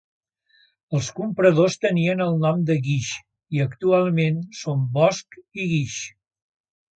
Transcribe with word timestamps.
Els 0.99 1.09
compradors 1.17 1.75
tenien 1.85 2.23
el 2.25 2.39
nom 2.45 2.63
de 2.69 2.77
Guix 2.87 3.11
i 3.59 3.61
actualment 3.67 4.41
són 4.63 4.83
Bosch 4.97 5.39
i 5.43 5.69
Guix. 5.77 6.01